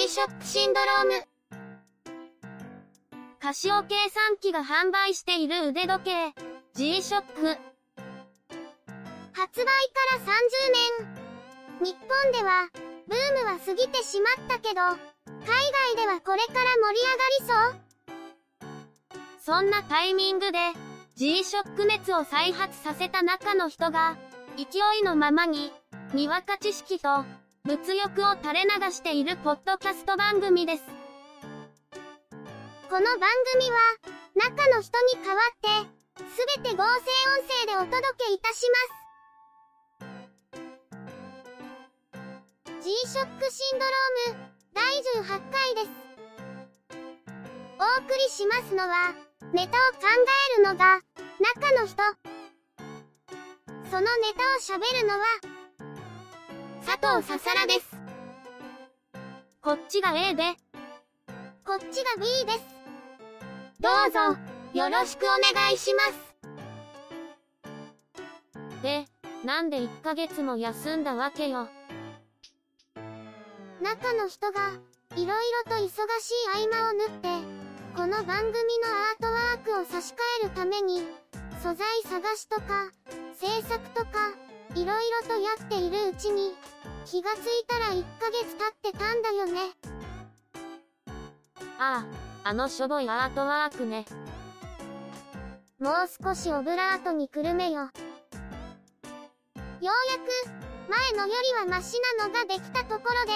[0.00, 1.12] G-SHOCK シンドローム。
[3.38, 6.32] カシオ計算機が販売している腕時計、
[6.72, 7.22] G-SHOCK。
[9.34, 9.68] 発売か
[10.16, 10.32] ら30
[11.80, 11.92] 年。
[11.92, 12.70] 日本では、
[13.08, 14.96] ブームは過ぎてしまったけど、海
[15.94, 17.76] 外ではこれから盛り上がり
[19.44, 20.58] そうそんなタイミングで、
[21.16, 24.16] G-SHOCK 熱を再発させた中の人が、
[24.56, 25.74] 勢いのままに、
[26.14, 27.26] にわか知識と、
[27.70, 30.82] 物欲を垂れ流しているポッドキャスト番組です。
[30.82, 30.88] こ
[32.98, 33.20] の番
[33.52, 33.78] 組は、
[34.34, 35.88] 中の人に代わって、
[36.18, 36.24] す
[36.58, 36.90] べて合成音
[37.46, 38.76] 声でお届けいたしま
[39.62, 39.70] す。
[42.82, 44.40] G-SHOCK シンドローム、
[44.74, 45.86] 第18回です。
[47.78, 49.14] お送りしますのは、
[49.52, 50.00] ネタを考
[50.56, 51.02] えるのが、
[51.38, 52.02] 中の人。
[53.88, 54.42] そのネタ
[54.74, 55.24] を喋るのは、
[57.00, 57.96] 藤ささらです。
[59.62, 60.42] こっちが A で、
[61.64, 62.60] こっちが B です。
[63.80, 64.18] どうぞ、
[64.78, 66.12] よろしくお願いします。
[68.82, 69.06] で、
[69.44, 71.68] なんで1ヶ月も休んだわけよ。
[73.80, 74.72] 中の人が、
[75.16, 75.26] いろい
[75.66, 75.92] ろと忙しい
[76.54, 77.28] 合間を縫って、
[77.96, 81.08] この番組のアートワークを差し替えるために、
[81.62, 82.92] 素材探しとか、
[83.34, 84.34] 制作とか、
[84.76, 86.54] いろいろとやっているうちに、
[87.06, 89.72] 気がついたら1ヶ月経ってたんだよね。
[91.78, 92.04] あ
[92.44, 94.04] あ、あのしょぼいアートワークね。
[95.78, 97.80] もう少しオブラートにくるめよ。
[97.82, 97.88] よ
[99.80, 100.28] うやく、
[100.90, 103.32] 前のよりはマシなのができたところで、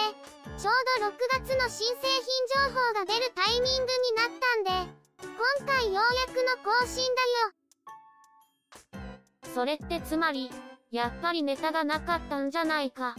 [0.59, 9.55] ちょうど6月の新製品情報が出るタイミングになったんで、今回ようやくの更新だよ。
[9.55, 10.51] それってつまり、
[10.91, 13.17] やっぱりネタがなかったんじゃないか。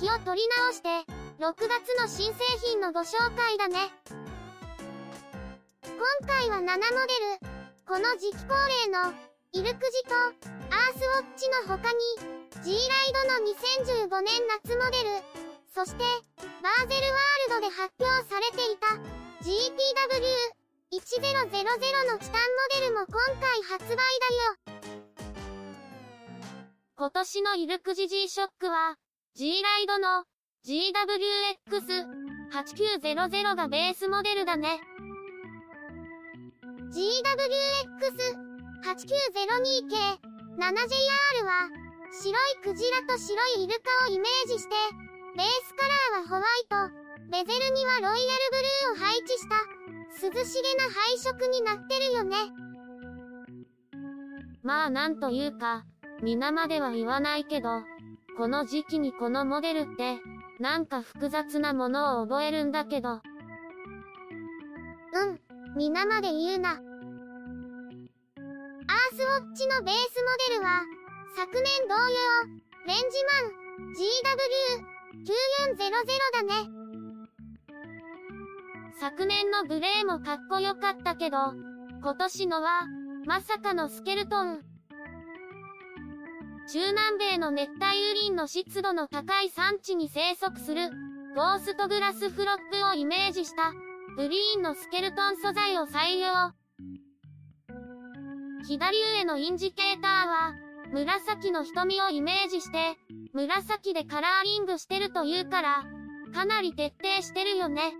[0.00, 0.88] 気を取り直して、
[1.44, 3.92] 6月の新製品のご紹介だね。
[5.84, 5.92] 今
[6.26, 6.80] 回は7モデル。
[7.86, 8.54] この時期恒
[8.86, 9.12] 例の、
[9.52, 11.98] イルクジと、アースウォッチの他に、
[12.64, 13.44] G ライドの
[14.08, 14.32] 2015年
[14.64, 15.20] 夏モデル、
[15.68, 16.02] そして、
[16.62, 18.86] バーゼルワールドで発表されていた、
[19.44, 22.46] GPW1000 のチタンモ
[22.80, 23.98] デルも今回発売だよ。
[26.96, 28.96] 今年のイルクジ G-SHOCK は、
[29.34, 30.24] G ライドの
[30.66, 34.80] GWX8900 がベースモデルだね。
[36.90, 39.96] GWX8902 系
[40.58, 41.70] 7JR は
[42.10, 43.80] 白いクジラと白いイルカ
[44.10, 44.74] をイメージして
[45.36, 46.90] ベースカラーはホワイト
[47.30, 48.16] ベゼルにはロイヤル
[48.50, 48.56] ブ
[48.96, 49.54] ルーを配置した
[50.26, 52.36] 涼しげな配色になってるよね
[54.62, 55.84] まあなんというか、
[56.22, 57.82] 皆までは言わないけど、
[58.36, 60.18] この時期にこのモデルって、
[60.58, 63.20] なんか複雑なものを覚えるんだけど、うん
[65.76, 66.70] 皆まで言うな。
[66.70, 66.78] アー
[69.16, 70.82] スウォッチのベースモデルは
[71.36, 72.00] 昨年同様
[72.86, 73.60] レンジマン
[75.76, 76.70] GW9400 だね。
[79.00, 81.36] 昨年のグレーもかっこよかったけど、
[82.02, 82.86] 今年のは、
[83.26, 84.69] まさかのスケルトン。
[86.72, 90.90] 中南米の熱帯雨林の湿度の高い産地に生息する、
[91.34, 93.72] ゴーストグラスフロッグをイメージした、
[94.16, 96.52] グリーンのスケルトン素材を採用。
[98.68, 100.54] 左上のインジケーターは、
[100.92, 102.96] 紫の瞳をイメージして、
[103.32, 105.84] 紫でカラーリングしてるというから、
[106.32, 107.94] かなり徹底してるよね。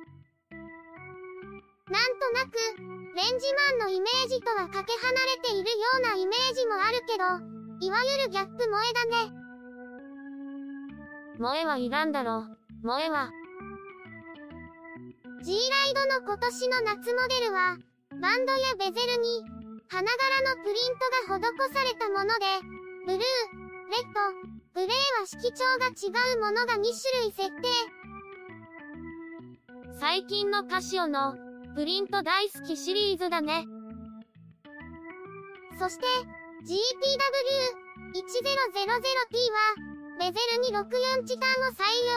[1.89, 2.57] なんとなく、
[3.17, 3.47] レンジ
[3.81, 9.33] マンのイメージとはかけ離れているようなイメージもあるけど、いわゆるギャップ萌えだね。
[11.39, 12.57] 萌えはいらんだろう。
[12.83, 13.31] 萌えは、
[15.43, 15.59] G ラ
[15.91, 17.79] イドの今年の夏モデルは、
[18.21, 19.43] バンドやベゼルに、
[19.89, 20.77] 花柄のプリン
[21.27, 22.45] トが施されたもので、
[23.07, 23.25] ブルー、レ
[23.97, 24.21] ッド、
[24.75, 26.85] グレーは色調が違うものが2種
[27.23, 27.69] 類設定。
[29.99, 31.35] 最近のカシオの、
[31.75, 33.65] プリント大好きシリーズだね。
[35.79, 36.05] そして、
[36.61, 36.77] GPW1000T
[39.51, 39.57] は、
[40.19, 42.11] ベゼルに64チタンを採用。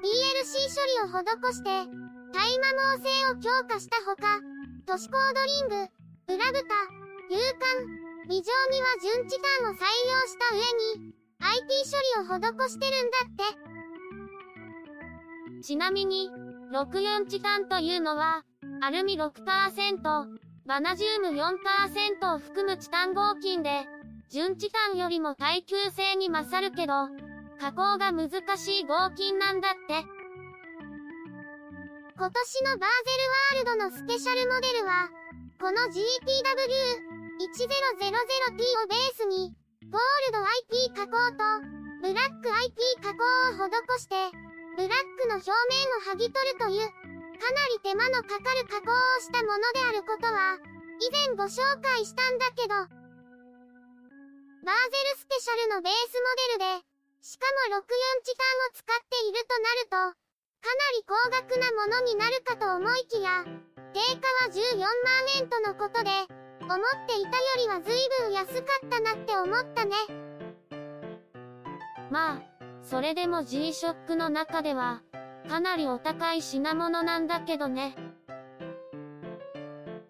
[0.00, 1.12] PLC 処理を施
[1.54, 1.88] して、
[2.32, 4.40] タイマモ性を強化したほか、
[4.86, 5.74] 都市コードリング、
[6.34, 6.52] 裏蓋、
[7.30, 7.40] 勇敢、
[8.28, 9.78] 微上には純チタンを採用
[10.26, 10.60] した上
[10.98, 13.26] に、IT 処理を施してるんだっ
[15.58, 15.62] て。
[15.62, 16.30] ちなみに、
[16.72, 18.44] 64チタンというのは、
[18.82, 19.30] アルミ6%、
[20.70, 23.88] バナジウム4%を含むチタン合金で、
[24.30, 27.08] 純チタンよりも耐久性に勝るけど、
[27.58, 30.06] 加工が難しい合金なんだって。
[32.14, 33.10] 今年のバーゼ
[33.58, 35.10] ルワールドのスペシャルモデルは、
[35.58, 35.98] この GTW1000T
[38.54, 39.52] をベースに、
[39.90, 40.38] ゴールド
[40.70, 41.42] IP 加工と、
[42.00, 43.24] ブラック IP 加工
[43.64, 44.14] を施して、
[44.76, 45.50] ブラックの表面
[45.98, 47.09] を剥ぎ取るという、
[47.40, 50.60] かなり手間のかかる加工をしたものであることは、
[51.00, 52.76] 以前ご紹介したんだけど、
[54.60, 56.84] バーゼルスペシャルのベースモデルで、
[57.22, 57.88] しかも64
[58.24, 60.20] チタンを使っているとなると、
[60.60, 63.44] かなり高額なものになるかと思いきや、
[63.96, 64.92] 定価は14万
[65.40, 66.10] 円とのことで、
[66.60, 66.78] 思っ
[67.08, 69.96] ていたよりは随分安かったなって思ったね。
[72.10, 72.42] まあ、
[72.82, 75.02] それでも G-SHOCK の中では、
[75.48, 77.96] かなりお高い品物なんだけどね。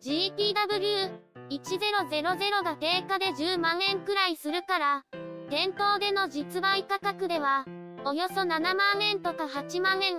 [0.03, 5.05] GTW1000 が定価で10万円くらいするから、
[5.51, 7.67] 店頭での実売価格では、
[8.05, 10.19] およそ7万円とか8万円。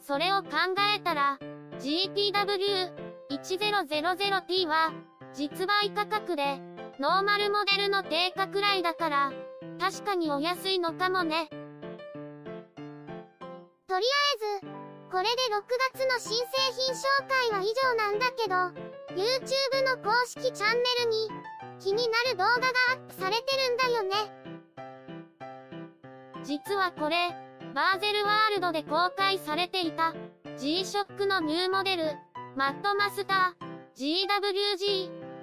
[0.00, 0.48] それを考
[0.94, 1.38] えたら、
[1.78, 4.92] GTW1000T は、
[5.32, 6.60] 実売価格で、
[6.98, 9.32] ノーマルモデルの定価くらいだから、
[9.80, 11.48] 確かにお安いのかもね。
[13.92, 14.72] とりあえず、
[15.12, 18.54] これで6月の新製品紹介は以上なんだけど、
[19.20, 21.28] YouTube の公式チャンネルに、
[21.78, 24.32] 気になる動画がアップされてるんだよね。
[26.42, 27.36] 実はこれ、
[27.74, 30.14] バーゼルワールドで公開されていた、
[30.56, 32.16] G-SHOCK のニューモデル、
[32.56, 34.16] マッドマスター、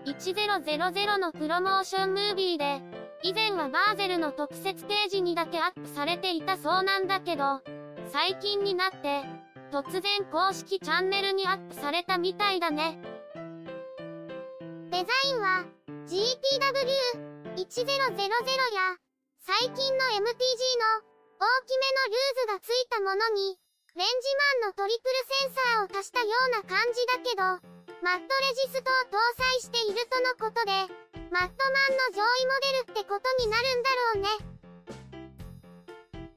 [0.07, 2.81] GWG1000 のプロモーションムービーで、
[3.21, 7.61] 以前はバーゼルの特設ページにだけアップされていたそうなんだけど、
[8.11, 9.23] 最近になって、
[9.71, 12.97] 突然公式チャンネルにアップされたみたいだね。
[14.89, 15.63] デザインは、
[16.09, 16.25] GTW1000
[18.73, 18.97] や、
[19.45, 20.25] 最近の MTG の
[21.37, 23.59] 大きめのルーズがついたものに、
[23.95, 24.13] レンジ
[24.61, 27.43] マンのトリプルセンサーを足したような感じだけど、
[28.01, 30.71] マットレジストを搭載しているとのことで、
[31.29, 32.57] マットマンの上位モ
[32.87, 34.29] デルってことになるんだろうね。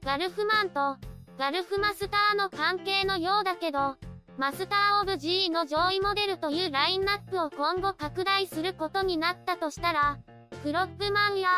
[0.03, 3.95] ガルフマンと、ガルフマスターの関係のようだけど、
[4.37, 10.19] マスターオブ G の上位モデルというラインナップを今後拡大することになったとしたら、
[10.61, 11.49] フロップマンや、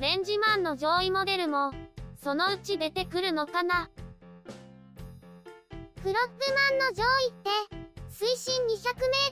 [0.00, 1.72] レンジマンの上位モデルも、
[2.22, 3.90] そのうち出てくるのかな？
[6.02, 6.14] フロップ
[6.70, 7.50] マンの上位って、
[8.08, 8.76] 水深200メー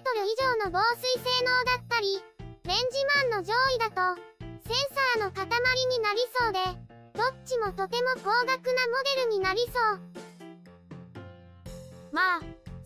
[0.02, 2.22] トル以上の防水性能だったり、
[2.64, 5.46] レンジマンの上位だと、センサーの塊
[5.90, 6.85] になりそうで、
[7.16, 8.60] どっちもとても高額なモ
[9.16, 10.16] デルになりそう。
[12.12, 12.40] まあ、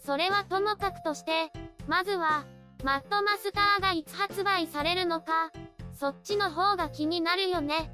[0.04, 1.50] それはともかくとして、
[1.88, 2.44] まずは、
[2.84, 5.50] マットマスターがいつ発売されるのか、
[5.98, 7.92] そっちの方が気になるよね。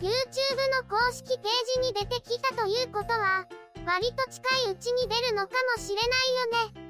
[0.00, 3.46] YouTube の公式ページに出てきたということは、
[3.86, 6.89] 割と近いうちに出るのかもしれないよね。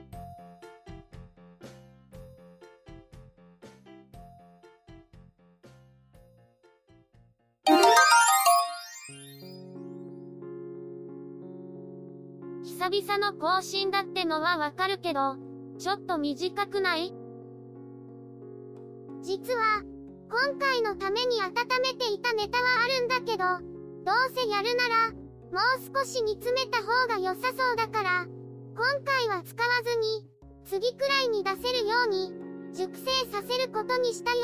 [12.81, 15.37] 久々の更新だってのはわかるけど、
[15.79, 17.13] ちょっと短くない？
[19.21, 19.83] 実は、
[20.31, 21.51] 今回のために温
[21.83, 23.45] めていたネタはあるんだけど、
[24.07, 25.19] どうせやるなら、も
[25.77, 30.25] う少し煮詰めた方が良さそうだから、今回は使わずに、
[30.65, 32.33] 次くらいに出せるように、
[32.73, 34.39] 熟成させることにしたよ。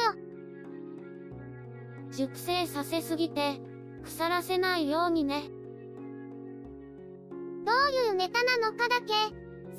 [2.10, 3.62] 熟成させすぎて、
[4.04, 5.44] 腐らせないようにね。
[7.66, 7.74] どう
[8.06, 9.12] いうネタなのかだけ、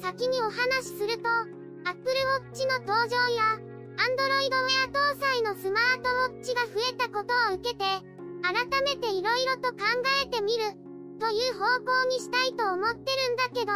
[0.02, 1.30] 先にお話しすると、
[1.88, 2.04] Apple
[2.52, 3.56] Watch の登場や、
[3.96, 7.86] Android Wear 搭載のスマートウォッチが増えたことを受けて、
[8.44, 8.54] 改
[8.84, 9.78] めて色々と考
[10.24, 10.88] えてみる。
[11.20, 13.72] という方向にしたいと思ってるんだけど。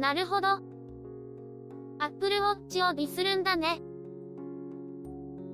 [0.00, 0.48] なるほど。
[1.98, 3.80] アップルウォッチをディスるんだね。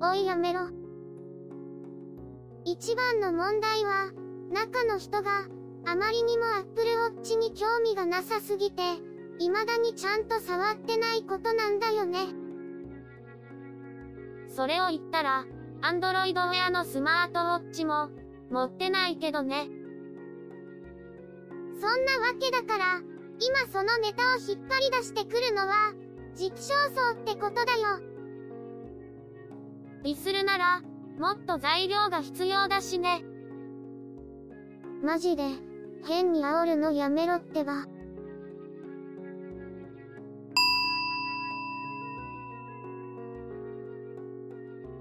[0.00, 0.68] おいやめろ。
[2.64, 4.12] 一番の問題は、
[4.50, 5.46] 中の人が、
[5.84, 8.82] あまりにもアップルウォッチに興味がなさすぎて、
[9.38, 12.20] 未だにちゃんと触ってないことなんだよね。
[14.48, 15.44] それを言ったら、
[15.80, 18.10] アンドロイドウェアのスマートウォッチも、
[18.50, 19.68] 持ってないけどね。
[21.80, 23.00] そんなわけだから、
[23.40, 25.94] 今そのネタを引っ張り出してくるのは、
[26.34, 28.00] 時期尚早ってことだよ。
[30.04, 30.82] ディスるなら、
[31.18, 33.24] もっと材料が必要だしね。
[35.02, 35.44] マジで、
[36.04, 37.86] 変に煽るのやめろってば。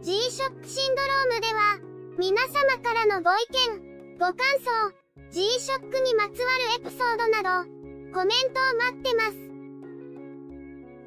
[0.01, 1.79] G-SHOCK シンドロームでは、
[2.17, 4.93] 皆様からのご意見、ご感想、
[5.31, 7.70] G-SHOCK にまつわるエピソードなど、
[8.13, 9.51] コメントを待ってます。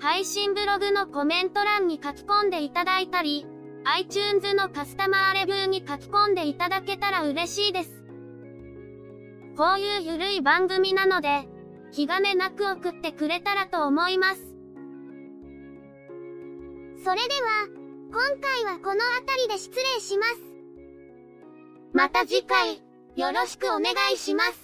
[0.01, 3.47] 配信ブログのコメント欄に書き込んでいただいたり、
[3.85, 8.04] iTunes のカスタマーレビューに書き込んでいただけたら嬉しいです。
[9.57, 11.49] こういうゆるい番組なので、
[11.93, 14.41] 気兼ねなく送ってくれたらと思います。
[17.05, 17.69] それでは、
[18.11, 20.41] 今回はこの辺りで失礼します。
[21.93, 22.83] また次回、
[23.15, 24.64] よろしくお願いします。